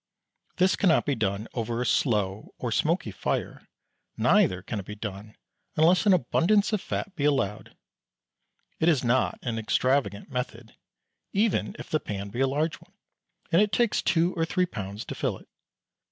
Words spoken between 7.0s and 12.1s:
be allowed. It is not an extravagant method, even if the